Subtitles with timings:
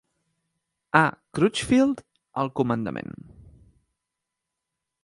[0.99, 1.01] A.
[1.39, 2.01] Crutchfield
[2.45, 3.15] al comandament.